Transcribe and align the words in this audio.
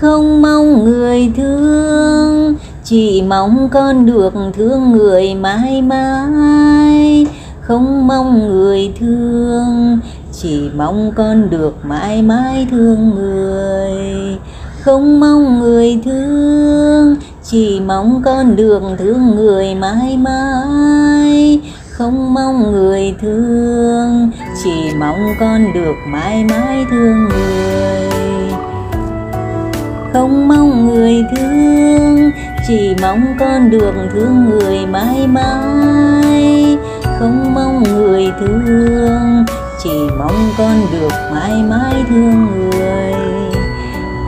không 0.00 0.42
mong 0.42 0.84
người 0.84 1.32
thương, 1.36 2.54
chỉ 2.84 3.22
mong 3.22 3.68
con 3.72 4.06
được 4.06 4.32
thương 4.54 4.92
người 4.92 5.34
mãi 5.34 5.82
mãi. 5.82 7.26
Không 7.60 8.06
mong 8.06 8.48
người 8.48 8.92
thương, 9.00 9.98
chỉ 10.32 10.70
mong 10.76 11.12
con 11.16 11.50
được 11.50 11.74
mãi 11.84 12.22
mãi 12.22 12.66
thương 12.70 13.14
người. 13.14 14.38
Không 14.80 15.20
mong 15.20 15.60
người 15.60 16.00
thương, 16.04 17.16
chỉ 17.44 17.80
mong 17.80 18.22
con 18.24 18.56
được 18.56 18.82
thương 18.98 19.34
người 19.34 19.74
mãi 19.74 20.16
mãi. 20.16 21.60
Không 21.90 22.34
mong 22.34 22.72
người 22.72 23.14
thương, 23.20 24.30
chỉ 24.64 24.90
mong 24.98 25.26
con 25.40 25.72
được 25.74 25.94
mãi 26.12 26.44
mãi 26.44 26.86
thương 26.90 27.24
người. 27.24 27.99
Người 31.20 31.36
thương, 31.36 32.30
chỉ 32.66 32.96
mong 33.02 33.36
con 33.38 33.70
được 33.70 33.94
thương 34.12 34.44
người 34.44 34.86
mãi 34.86 35.26
mãi, 35.26 36.76
không 37.18 37.54
mong 37.54 37.82
người 37.82 38.32
thương, 38.40 39.44
chỉ 39.82 39.90
mong 40.18 40.52
con 40.58 40.76
được 40.92 41.12
mãi 41.32 41.52
mãi 41.68 41.94
thương 42.08 42.46
người. 42.70 43.14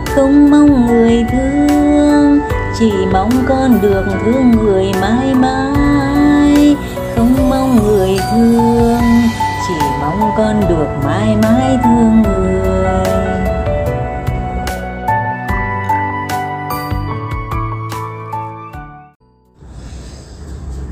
Không 0.06 0.50
mong 0.50 0.86
người 0.86 1.24
thương, 1.32 2.40
chỉ 2.78 2.92
mong 3.12 3.30
con 3.48 3.78
được 3.82 4.04
thương 4.24 4.50
người 4.50 4.92
mãi 5.00 5.34
mãi, 5.34 6.76
không 7.16 7.50
mong 7.50 7.76
người 7.86 8.18
thương, 8.32 9.00
chỉ 9.68 9.74
mong 10.00 10.30
con 10.36 10.60
được 10.68 10.88
mãi 11.04 11.36
mãi 11.42 11.78
thương 11.84 12.22
người. 12.22 13.31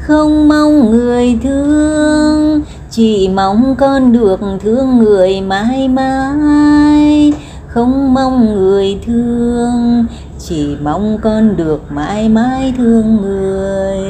Không 0.00 0.48
mong 0.48 0.90
người 0.90 1.38
thương. 1.42 2.60
Chỉ 2.90 3.28
mong 3.34 3.74
con 3.78 4.12
được 4.12 4.40
thương 4.62 4.98
người 4.98 5.40
mãi 5.40 5.88
mãi, 5.88 7.32
không 7.68 8.14
mong 8.14 8.54
người 8.54 8.98
thương. 9.06 10.06
Chỉ 10.38 10.76
mong 10.82 11.18
con 11.22 11.56
được 11.56 11.92
mãi 11.92 12.28
mãi 12.28 12.74
thương 12.78 13.16
người, 13.22 14.08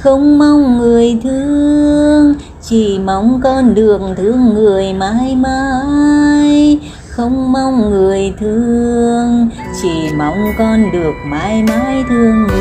không 0.00 0.38
mong 0.38 0.78
người 0.78 1.18
thương. 1.22 2.34
Chỉ 2.62 2.98
mong 2.98 3.40
con 3.44 3.74
được 3.74 4.00
thương 4.16 4.54
người 4.54 4.92
mãi 4.92 5.36
mãi, 5.36 6.78
không 7.08 7.52
mong 7.52 7.90
người 7.90 8.34
thương. 8.40 9.48
Chỉ 9.82 10.08
mong 10.18 10.44
con 10.58 10.92
được 10.92 11.12
mãi 11.30 11.62
mãi 11.62 12.04
thương 12.08 12.46
người 12.46 12.51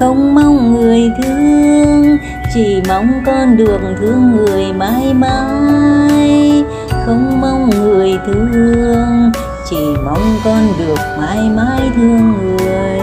không 0.00 0.34
mong 0.34 0.74
người 0.74 1.10
thương, 1.22 2.16
chỉ 2.54 2.82
mong 2.88 3.22
con 3.26 3.56
được 3.56 3.80
thương 4.00 4.36
người 4.36 4.72
mãi 4.72 5.14
mãi. 5.14 6.64
Không 7.06 7.40
mong 7.40 7.70
người 7.70 8.18
thương, 8.26 9.32
chỉ 9.70 9.76
mong 10.04 10.38
con 10.44 10.62
được 10.78 10.98
mãi 11.18 11.38
mãi 11.56 11.90
thương 11.96 12.32
người. 12.42 13.00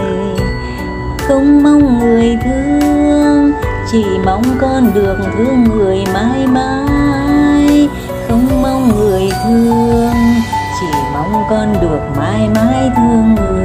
Không 1.28 1.62
mong 1.62 1.98
người 1.98 2.38
thương, 2.44 3.52
chỉ 3.92 4.04
mong 4.24 4.44
con 4.60 4.90
được 4.94 5.16
thương 5.38 5.64
người 5.64 6.04
mãi 6.14 6.46
mãi. 6.46 7.88
Không 8.28 8.62
mong 8.62 8.88
người 8.96 9.28
thương, 9.44 10.14
chỉ 10.80 10.86
mong 11.14 11.44
con 11.50 11.72
được 11.80 12.00
mãi 12.16 12.48
mãi 12.54 12.90
thương 12.96 13.34
người. 13.34 13.57